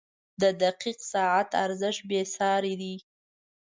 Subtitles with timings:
[0.41, 2.95] •د دقیق ساعت ارزښت بېساری دی.